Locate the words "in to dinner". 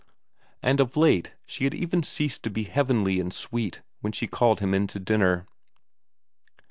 4.73-5.45